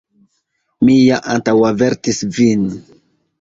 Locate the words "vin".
2.39-2.67